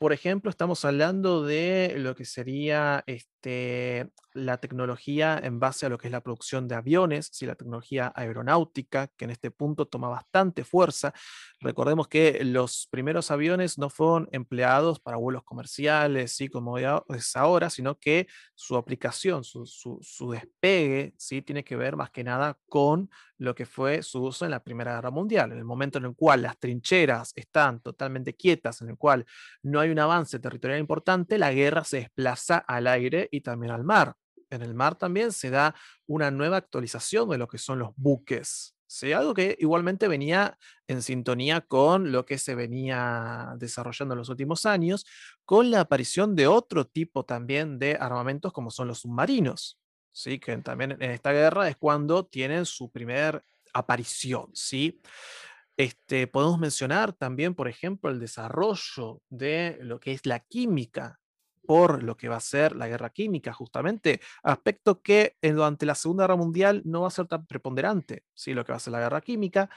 [0.00, 5.98] Por ejemplo, estamos hablando de lo que sería este, la tecnología en base a lo
[5.98, 7.46] que es la producción de aviones, ¿sí?
[7.46, 11.12] la tecnología aeronáutica, que en este punto toma bastante fuerza.
[11.60, 16.48] Recordemos que los primeros aviones no fueron empleados para vuelos comerciales, ¿sí?
[16.48, 21.42] como es ahora, sino que su aplicación, su, su despegue, ¿sí?
[21.42, 23.10] tiene que ver más que nada con
[23.42, 26.14] lo que fue su uso en la Primera Guerra Mundial, en el momento en el
[26.14, 29.26] cual las trincheras están totalmente quietas, en el cual
[29.62, 33.84] no hay un avance territorial importante, la guerra se desplaza al aire y también al
[33.84, 34.14] mar.
[34.52, 35.74] En el mar también se da
[36.06, 38.76] una nueva actualización de lo que son los buques.
[38.86, 39.12] ¿sí?
[39.12, 44.66] Algo que igualmente venía en sintonía con lo que se venía desarrollando en los últimos
[44.66, 45.06] años,
[45.44, 49.78] con la aparición de otro tipo también de armamentos como son los submarinos.
[50.12, 50.38] ¿sí?
[50.38, 54.50] que también en esta guerra es cuando tienen su primer aparición.
[54.52, 55.00] ¿sí?
[55.76, 61.21] Este, podemos mencionar también, por ejemplo, el desarrollo de lo que es la química
[61.66, 66.24] por lo que va a ser la guerra química, justamente, aspecto que durante la Segunda
[66.24, 68.54] Guerra Mundial no va a ser tan preponderante, ¿sí?
[68.54, 69.70] lo que va a ser la guerra química,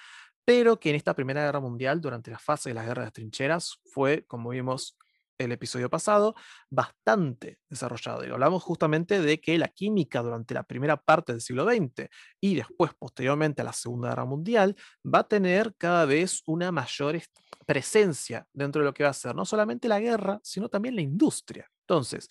[0.45, 3.79] pero que en esta Primera Guerra Mundial, durante la fase de la guerra de trincheras,
[3.83, 4.97] fue, como vimos
[5.37, 6.35] el episodio pasado,
[6.69, 8.25] bastante desarrollado.
[8.25, 12.55] Y hablamos justamente de que la química durante la primera parte del siglo XX y
[12.55, 17.19] después, posteriormente a la Segunda Guerra Mundial, va a tener cada vez una mayor
[17.65, 21.01] presencia dentro de lo que va a ser no solamente la guerra, sino también la
[21.01, 21.69] industria.
[21.87, 22.29] Entonces,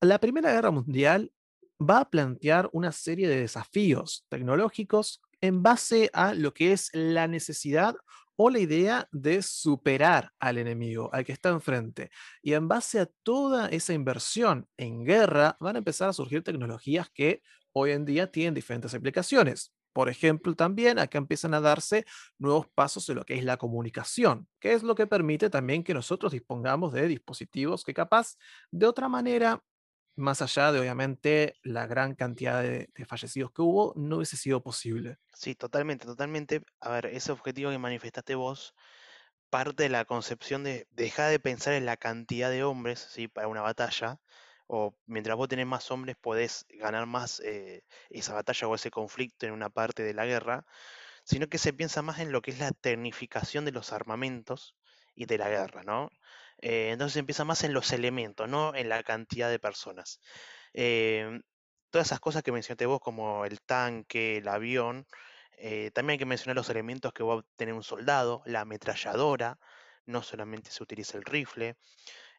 [0.00, 1.32] la Primera Guerra Mundial
[1.80, 7.28] va a plantear una serie de desafíos tecnológicos en base a lo que es la
[7.28, 7.96] necesidad
[8.36, 12.10] o la idea de superar al enemigo, al que está enfrente.
[12.42, 17.08] Y en base a toda esa inversión en guerra, van a empezar a surgir tecnologías
[17.10, 17.42] que
[17.72, 19.72] hoy en día tienen diferentes aplicaciones.
[19.96, 22.04] Por ejemplo, también acá empiezan a darse
[22.36, 25.94] nuevos pasos en lo que es la comunicación, que es lo que permite también que
[25.94, 28.36] nosotros dispongamos de dispositivos que capaz
[28.70, 29.64] de otra manera
[30.14, 35.16] más allá de obviamente la gran cantidad de, fallecidos que hubo, no hubiese sido posible.
[35.32, 36.60] Sí, totalmente, totalmente.
[36.78, 38.74] A ver, ese objetivo que manifestaste vos
[39.48, 43.28] parte de la concepción de dejar de pensar en la cantidad de hombres, ¿sí?
[43.28, 44.20] Para una batalla,
[44.66, 49.46] o mientras vos tenés más hombres podés ganar más eh, esa batalla o ese conflicto
[49.46, 50.64] en una parte de la guerra,
[51.24, 54.76] sino que se piensa más en lo que es la tecnificación de los armamentos
[55.14, 56.10] y de la guerra, ¿no?
[56.60, 60.20] Eh, entonces empieza más en los elementos, no en la cantidad de personas.
[60.72, 61.42] Em,
[61.90, 65.06] todas esas cosas que mencionaste vos, como el tanque, el avión,
[65.58, 69.58] eh, también hay que mencionar los elementos que va a tener un soldado, la ametralladora,
[70.06, 71.76] no solamente se utiliza el rifle,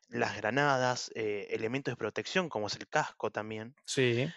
[0.10, 3.76] las granadas, eh, elementos de protección como es el casco también.
[3.86, 4.32] Sí.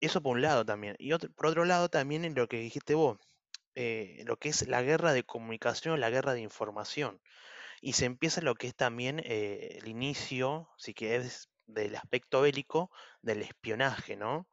[0.00, 0.96] Eso por un lado también.
[0.98, 3.18] Y por otro lado también en lo que dijiste vos,
[3.74, 7.20] lo que es la guerra de comunicación, la guerra de información
[7.80, 12.90] y se empieza lo que es también eh, el inicio, si quieres, del aspecto bélico
[13.22, 14.48] del espionaje, ¿no?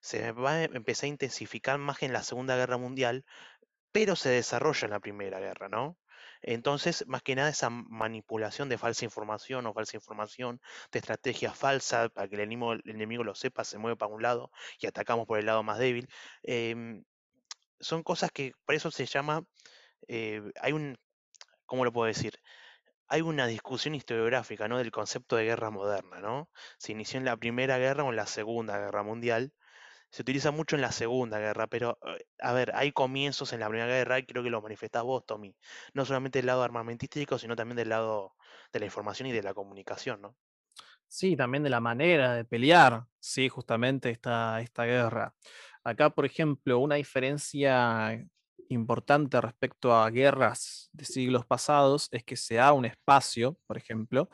[0.00, 3.24] Se va a empezar a intensificar más en la Segunda Guerra Mundial,
[3.92, 5.98] pero se desarrolla en la Primera Guerra, ¿no?
[6.46, 10.60] Entonces, más que nada, esa manipulación de falsa información o falsa información,
[10.92, 14.22] de estrategia falsa, para que el enemigo, el enemigo lo sepa, se mueve para un
[14.22, 16.08] lado y atacamos por el lado más débil,
[16.42, 17.04] em,
[17.80, 19.44] son cosas que, por eso se llama,
[20.08, 20.98] eh, hay un,
[21.66, 22.40] ¿cómo lo puedo decir?
[23.08, 24.78] hay una discusión historiográfica, ¿no?
[24.78, 26.50] Del concepto de guerra moderna, ¿no?
[26.78, 29.52] Se inició en la Primera Guerra o en la Segunda Guerra Mundial.
[30.14, 33.68] Se utiliza mucho en la Segunda Guerra, pero, eh, a ver, hay comienzos en la
[33.68, 35.56] Primera Guerra y creo que lo manifestás vos, Tommy.
[35.92, 38.36] No solamente del lado armamentístico, sino también del lado
[38.72, 40.36] de la información y de la comunicación, ¿no?
[41.08, 45.34] Sí, también de la manera de pelear, sí, justamente esta, esta guerra.
[45.82, 48.24] Acá, por ejemplo, una diferencia
[48.68, 54.30] importante respecto a guerras de siglos pasados es que se da un espacio, por ejemplo,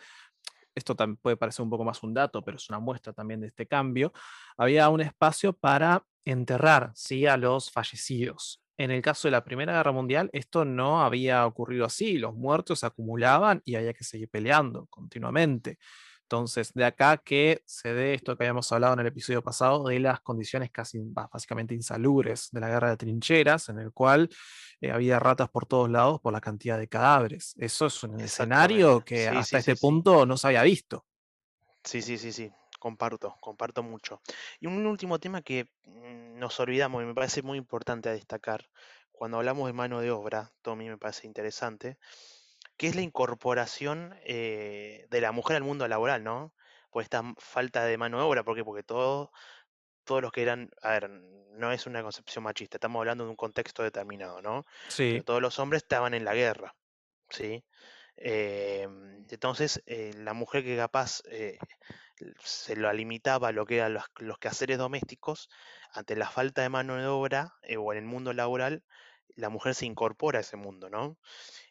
[0.81, 3.47] esto también puede parecer un poco más un dato, pero es una muestra también de
[3.47, 4.13] este cambio,
[4.57, 7.27] había un espacio para enterrar ¿sí?
[7.27, 8.63] a los fallecidos.
[8.77, 12.81] En el caso de la Primera Guerra Mundial, esto no había ocurrido así, los muertos
[12.81, 15.79] se acumulaban y había que seguir peleando continuamente.
[16.31, 19.99] Entonces, de acá que se dé esto que habíamos hablado en el episodio pasado de
[19.99, 24.31] las condiciones casi básicamente insalubres de la guerra de trincheras, en el cual
[24.81, 27.57] eh, había ratas por todos lados por la cantidad de cadáveres.
[27.59, 31.05] Eso es un escenario que hasta este punto no se había visto.
[31.83, 32.49] Sí, sí, sí, sí.
[32.79, 34.21] Comparto, comparto mucho.
[34.61, 38.71] Y un último tema que mm, nos olvidamos y me parece muy importante a destacar,
[39.11, 41.99] cuando hablamos de mano de obra, Tommy me parece interesante,
[42.81, 46.55] que es la incorporación eh, de la mujer al mundo laboral, ¿no?
[46.89, 48.43] por esta falta de mano de obra.
[48.43, 48.65] ¿Por qué?
[48.65, 49.29] Porque todos
[50.05, 53.37] todos los que eran, a ver, no es una concepción machista, estamos hablando de un
[53.37, 54.65] contexto determinado, ¿no?
[54.89, 55.21] Sí.
[55.27, 56.75] todos los hombres estaban en la guerra,
[57.29, 57.63] ¿sí?
[58.17, 61.59] Em, entonces, eh, la mujer que capaz eh,
[62.43, 65.51] se lo limitaba a lo que eran los, los, quehaceres domésticos,
[65.93, 68.83] ante la falta de mano de obra o en el mundo laboral,
[69.37, 71.19] la mujer se incorpora a ese mundo, ¿no?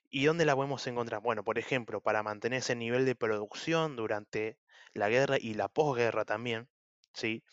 [0.10, 1.22] ¿Y dónde la podemos encontrar?
[1.22, 4.58] Bueno, por ejemplo, para mantener ese nivel de producción durante
[4.93, 6.67] la guerra y la posguerra también,
[7.13, 7.43] ¿sí?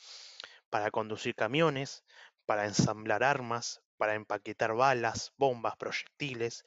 [0.71, 2.05] Para conducir camiones,
[2.47, 6.65] para ensamblar armas, para empaquetar balas, bombas, proyectiles,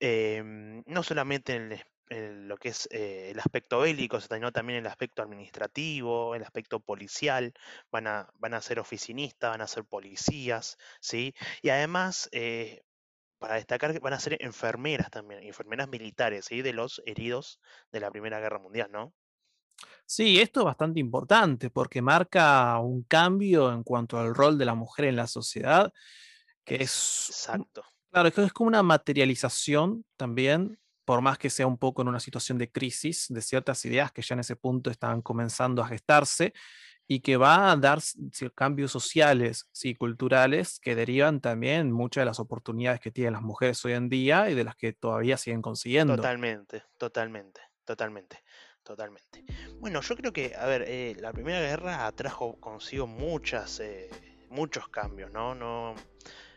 [0.00, 1.54] Em, no solamente
[2.10, 6.78] en, lo que es eh, el aspecto bélico, sino también el aspecto administrativo, el aspecto
[6.80, 7.52] policial,
[7.90, 11.34] van a, van a ser oficinistas, van a ser policías, ¿sí?
[11.62, 12.82] Y además, eh,
[13.44, 16.62] para destacar, van a ser enfermeras también, enfermeras militares, ¿sí?
[16.62, 17.60] De los heridos
[17.92, 19.12] de la Primera Guerra Mundial, ¿no?
[20.06, 24.74] Sí, esto es bastante importante porque marca un cambio en cuanto al rol de la
[24.74, 25.92] mujer en la sociedad,
[26.64, 27.82] que es, Exacto.
[28.10, 32.56] Claro, es como una materialización también, por más que sea un poco en una situación
[32.56, 36.54] de crisis, de ciertas ideas que ya en ese punto estaban comenzando a gestarse
[37.06, 38.00] y que va a dar
[38.54, 43.84] cambios sociales y culturales que derivan también muchas de las oportunidades que tienen las mujeres
[43.84, 46.16] hoy en día y de las que todavía siguen consiguiendo.
[46.16, 48.42] Totalmente, totalmente, totalmente,
[48.82, 49.44] totalmente.
[49.80, 54.08] Bueno, yo creo que, a ver, eh, la Primera Guerra atrajo consigo muchas, eh,
[54.48, 55.54] muchos cambios, ¿no?
[55.54, 55.94] No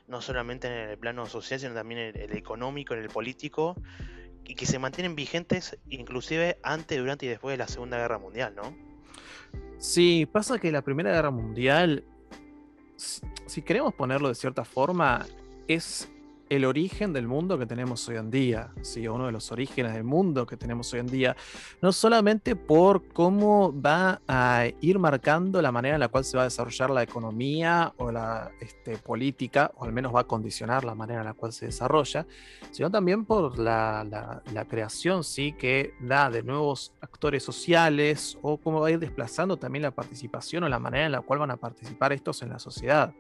[0.07, 3.75] no solamente en el plano social, sino también en el económico, en el político,
[4.43, 8.55] y que se mantienen vigentes inclusive antes, durante y después de la Segunda Guerra Mundial,
[8.55, 8.75] ¿no?
[9.77, 12.03] Sí, pasa que la Primera Guerra Mundial,
[12.95, 15.25] si queremos ponerlo de cierta forma,
[15.67, 16.09] es
[16.49, 19.07] el origen del mundo que tenemos hoy en día, ¿sí?
[19.07, 21.36] uno de los orígenes del mundo que tenemos hoy en día,
[21.81, 26.43] no solamente por cómo va a ir marcando la manera en la cual se va
[26.43, 30.95] a desarrollar la economía o la este, política, o al menos va a condicionar la
[30.95, 32.25] manera en la cual se desarrolla,
[32.71, 35.53] sino también por la, la creación ¿sí?
[35.53, 40.63] que da de nuevos actores sociales o cómo va a ir desplazando también la participación
[40.63, 43.13] o la manera en la cual van a participar estos en la sociedad.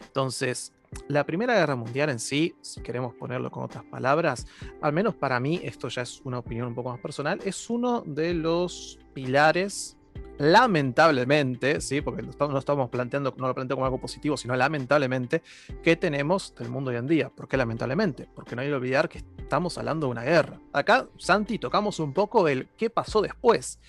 [0.00, 0.72] Entonces,
[1.08, 4.46] la Primera Guerra Mundial en sí, si queremos ponerlo con otras palabras,
[4.80, 8.02] al menos para mí, esto ya es una opinión un poco más personal, es uno
[8.06, 9.96] de los pilares,
[10.38, 12.00] lamentablemente, ¿sí?
[12.00, 15.42] porque no estamos planteando, no lo planteo como algo positivo, sino lamentablemente,
[15.82, 17.28] que tenemos del mundo hoy en día.
[17.28, 18.28] ¿Por qué lamentablemente?
[18.34, 20.60] Porque no hay que olvidar que estamos hablando de una guerra.
[20.72, 23.80] Acá, Santi, tocamos un poco el qué pasó después,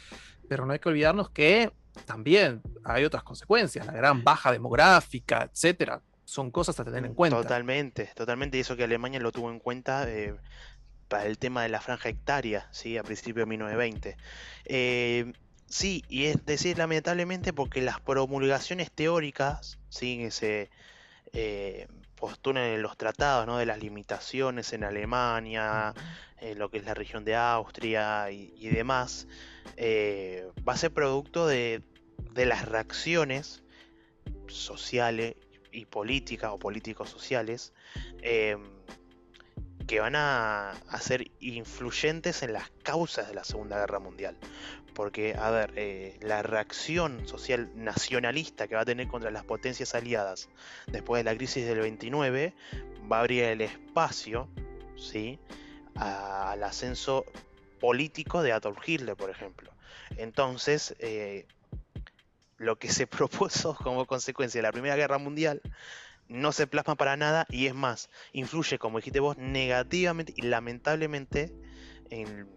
[0.48, 1.72] pero no hay que olvidarnos que
[2.06, 7.42] también hay otras consecuencias, la gran baja demográfica, etcétera son cosas a tener en cuenta.
[7.42, 8.58] Totalmente, totalmente.
[8.58, 10.36] Y eso que Alemania lo tuvo en cuenta eh,
[11.08, 12.98] para el tema de la franja hectárea, ¿sí?
[12.98, 14.18] a principios de 1920.
[14.66, 15.34] Eh,
[15.66, 20.20] sí, y es decir, lamentablemente, porque las promulgaciones teóricas, ¿sí?
[20.20, 20.70] que se
[21.34, 23.58] eh, postulan en los tratados ¿no?
[23.58, 25.96] de las limitaciones en Alemania,
[26.42, 29.28] en lo que es la región de Austria y, demás,
[29.76, 31.82] va a ser producto de,
[32.34, 33.64] de las reacciones
[34.48, 35.36] sociales
[35.72, 37.74] y políticas o políticos sociales
[38.22, 38.62] em,
[39.88, 44.38] que van a, ser influyentes en las causas de la Segunda Guerra Mundial.
[44.94, 49.96] Porque, a ver, eh, la reacción social nacionalista que va a tener contra las potencias
[49.96, 50.50] aliadas
[50.88, 52.54] después de la crisis del 29
[53.12, 54.48] va a abrir el espacio
[54.96, 55.40] ¿sí?
[55.96, 57.26] al ascenso
[57.80, 59.72] político de Adolf Hitler, por ejemplo.
[60.18, 61.46] Entonces, eh,
[62.60, 65.62] lo que se propuso como consecuencia de la Primera Guerra Mundial
[66.30, 71.52] no se plasma para nada y es más, influye, como dijiste vos, negativamente y lamentablemente
[72.12, 72.48] en,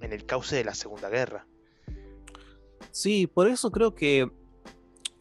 [0.00, 1.46] el cauce de la Segunda Guerra.
[2.90, 4.30] Sí, por eso creo que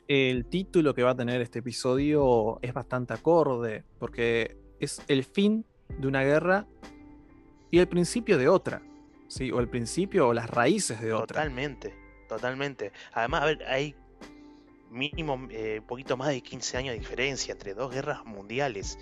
[0.08, 5.66] el título que va a tener este episodio es bastante acorde, porque es el fin
[5.88, 6.68] de una guerra
[7.72, 8.82] y el principio de otra,
[9.28, 9.52] ¿sí?
[9.52, 11.44] o el principio o las raíces de otra.
[11.44, 11.96] Totalmente,
[12.28, 12.92] totalmente.
[13.14, 13.96] Además, a ver, hay
[14.96, 18.98] mínimo un eh, poquito más de 15 años de diferencia entre dos guerras mundiales.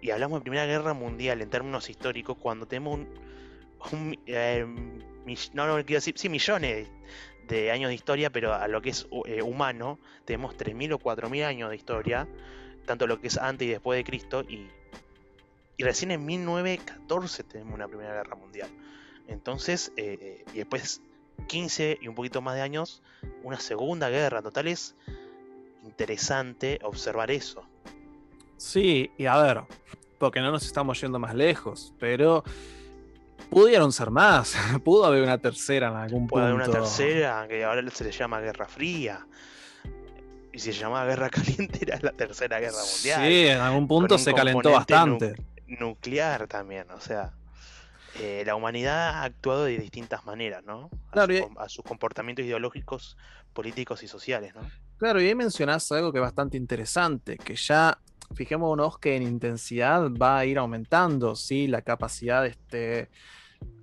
[0.00, 3.00] Y hablamos de Primera Guerra Mundial en términos históricos cuando tenemos
[3.92, 4.66] un, eh,
[5.52, 6.88] no, no quiero decir, sí, millones
[7.46, 11.44] de años de historia, pero a lo que es eh, humano tenemos 3.000 o 4.000
[11.44, 12.26] años de historia,
[12.86, 14.68] tanto lo que es antes y después de Cristo, y,
[15.76, 18.70] y recién en 1914 tenemos una Primera Guerra Mundial.
[19.28, 21.02] Entonces, y después
[21.48, 23.02] 15 y un poquito más de años,
[23.42, 24.42] una Segunda Guerra.
[24.42, 24.94] Total es
[25.86, 27.62] interesante observar eso.
[28.56, 29.62] Sí, y a ver,
[30.18, 32.42] porque no nos estamos yendo más lejos, pero
[33.50, 36.64] Pudieron ser más, pudo haber una tercera en algún Puede punto.
[36.64, 39.26] haber una tercera, que ahora se le llama Guerra Fría.
[40.52, 43.26] Y si se llamaba Guerra Caliente era la tercera guerra mundial.
[43.26, 45.34] Sí, en algún punto un se calentó bastante.
[45.66, 47.32] Nuclear también, o sea.
[48.20, 50.90] Eh, la humanidad ha actuado de distintas maneras, ¿no?
[51.10, 53.16] A, Claro, su y- com- a sus comportamientos ideológicos,
[53.52, 54.62] políticos y sociales, ¿no?
[54.98, 57.98] Claro, y ahí mencionás algo que es bastante interesante, que ya
[58.34, 61.66] fijémonos que en intensidad va a ir aumentando, ¿sí?
[61.68, 63.08] La capacidad, este,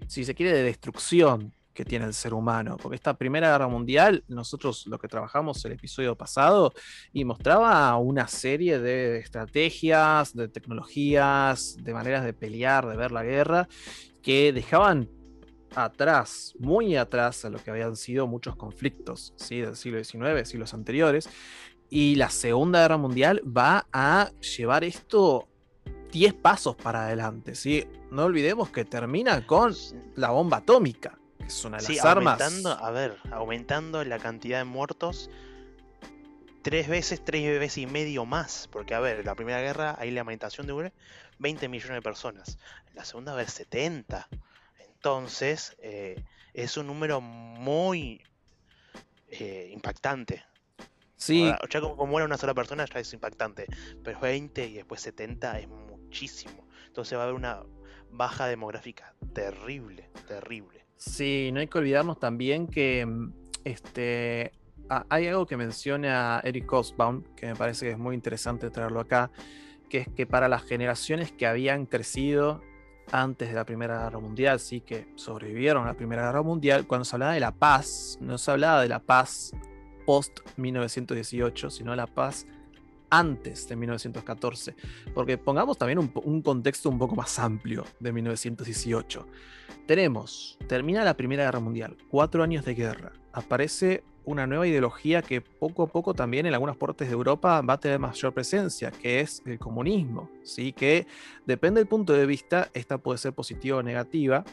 [0.07, 2.78] si se quiere, de destrucción que tiene el ser humano.
[2.82, 6.74] Porque esta Primera Guerra Mundial, nosotros lo que trabajamos el episodio pasado,
[7.11, 13.24] y mostraba una serie de estrategias, de tecnologías, de maneras de pelear, de ver la
[13.24, 13.67] guerra,
[14.21, 15.09] que dejaban
[15.76, 19.59] atrás, muy atrás a lo que habían sido muchos conflictos ¿sí?
[19.61, 21.30] del siglo XIX, siglos anteriores.
[21.89, 25.47] Y la Segunda Guerra Mundial va a llevar esto
[26.11, 27.55] 10 pasos para adelante.
[27.55, 27.86] ¿sí?
[28.11, 29.74] No olvidemos que termina con
[30.15, 32.41] la bomba atómica, es una de Sí, las armas.
[32.41, 35.29] aumentando, a ver, aumentando la cantidad de muertos
[36.61, 38.67] tres veces, tres veces y medio más.
[38.71, 40.91] Porque, a ver, la primera guerra, ahí la aumentación de
[41.39, 42.57] 20 millones de personas.
[42.89, 44.27] En la segunda, a ver, 70.
[44.79, 46.23] Entonces, eh,
[46.53, 48.23] es un número muy
[49.27, 50.43] eh, impactante.
[51.15, 53.67] Sí, Ahora, ya como, como muere una sola persona ya es impactante.
[54.03, 56.67] Pero 20 y después 70 es muchísimo.
[56.87, 57.63] Entonces va a haber una
[58.11, 60.82] baja demográfica terrible, terrible.
[61.05, 63.33] Sí, no hay que olvidarnos también que mm,
[63.65, 64.51] este,
[64.89, 68.99] ha- hay algo que menciona Eric Hobsbawm, que me parece que es muy interesante traerlo
[69.01, 69.29] acá,
[69.89, 72.61] que es que para las generaciones que habían crecido
[73.11, 77.03] antes de la Primera Guerra Mundial, sí que sobrevivieron a la Primera Guerra Mundial, cuando
[77.05, 79.51] se hablaba de la paz, no se hablaba de la paz
[80.05, 82.47] post 1918, sino de la paz
[83.14, 84.76] antes de 1914.
[85.14, 89.28] Porque pongamos también un, contexto un poco más amplio de 1918.
[89.86, 95.41] Tenemos, termina la Primera Guerra Mundial, cuatro años de guerra, aparece una nueva ideología que
[95.41, 99.20] poco a poco también en algunas partes de Europa va a tener mayor presencia, que
[99.20, 100.72] es el comunismo, ¿sí?
[100.72, 101.05] que
[101.45, 104.45] depende del punto de vista, esta puede ser positiva o negativa,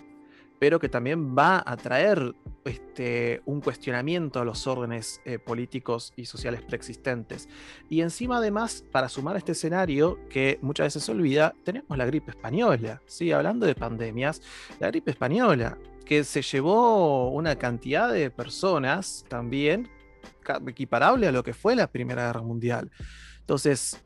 [0.60, 2.34] pero que también va a traer
[2.66, 7.48] este, un cuestionamiento a los órdenes eh, políticos y sociales preexistentes.
[7.88, 12.04] Y encima, además, para sumar a este escenario, que muchas veces se olvida, tenemos la
[12.04, 13.00] gripe española.
[13.06, 13.32] ¿sí?
[13.32, 14.42] Hablando de pandemias,
[14.78, 19.88] la gripe española, que se llevó una cantidad de personas también
[20.66, 22.90] equiparable a lo que fue la Primera Guerra Mundial.
[23.38, 23.98] Entonces,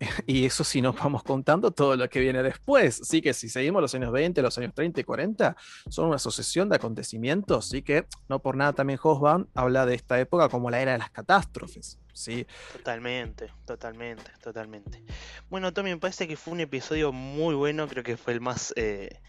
[0.26, 3.00] y eso si nos vamos contando todo lo que viene después.
[3.00, 5.56] Así que si seguimos los años 20, los años 30 y 40,
[5.88, 7.66] son una sucesión de acontecimientos.
[7.66, 10.98] Así que no por nada también Hobsbawm habla de esta época como la era de
[10.98, 11.98] las catástrofes.
[12.12, 12.46] ¿sí?
[12.72, 15.02] Totalmente, totalmente, totalmente.
[15.50, 18.72] Bueno, Tommy, me parece que fue un episodio muy bueno, creo que fue el más...
[18.76, 19.20] eh,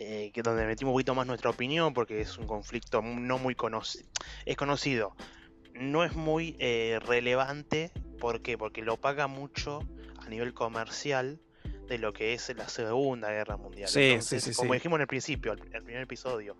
[0.00, 3.54] eh, que donde metimos un poquito más nuestra opinión, porque es un conflicto no muy
[3.54, 4.08] conocido.
[4.46, 5.14] Es conocido,
[5.74, 7.92] no es muy eh, relevante,
[8.22, 8.56] ¿por qué?
[8.56, 9.80] Porque lo paga mucho
[10.24, 11.40] a nivel comercial
[11.88, 13.88] de lo que es la Segunda Guerra Mundial.
[13.88, 14.76] Sí, Entonces, sí, como sí.
[14.76, 16.56] dijimos en el principio, el, el primer episodio.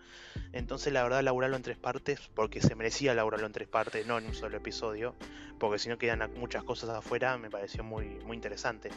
[0.52, 4.18] Entonces, la verdad, laburarlo en tres partes, porque se merecía laburarlo en tres partes, no
[4.18, 5.14] en un solo episodio,
[5.60, 8.90] porque si no quedan muchas cosas afuera, me pareció muy, muy interesante.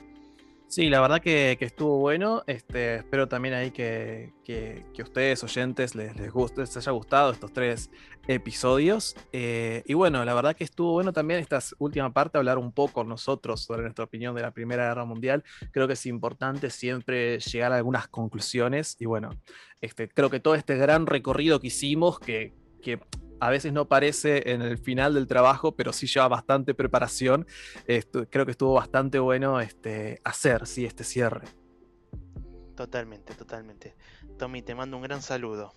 [0.67, 2.43] Sí, la verdad que, estuvo bueno.
[2.47, 7.53] Este, espero también ahí que, que, ustedes, oyentes, les, les, guste, les haya gustado estos
[7.53, 7.89] tres
[8.27, 9.15] episodios.
[9.31, 13.03] Eh, y bueno, la verdad que estuvo bueno también esta última parte, hablar un poco
[13.03, 15.43] nosotros sobre nuestra opinión de la Primera Guerra Mundial.
[15.71, 18.97] Creo que es importante siempre llegar a algunas conclusiones.
[18.99, 19.29] Y bueno,
[19.81, 22.99] este, creo que todo este gran recorrido que hicimos, que, que
[23.45, 27.45] a veces no parece en el final del trabajo, pero sí lleva bastante preparación.
[27.85, 31.47] Creo que estuvo bastante bueno este, hacer sí, este cierre.
[32.75, 33.95] Totalmente, totalmente.
[34.39, 35.73] Tommy, te mando un gran saludo.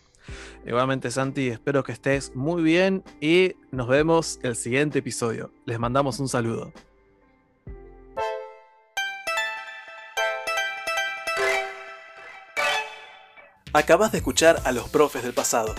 [0.67, 5.53] Igualmente, Santi, espero que estés muy bien y nos vemos el siguiente episodio.
[5.67, 6.73] Les mandamos un saludo.
[13.75, 15.75] Acabas de escuchar a los profes del pasado.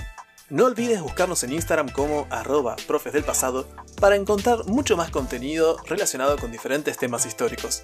[0.49, 3.67] No olvides buscarnos en Instagram como arroba profes del pasado
[4.01, 7.83] para encontrar mucho más contenido relacionado con diferentes temas históricos.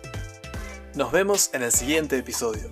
[0.95, 2.71] Nos vemos en el siguiente episodio.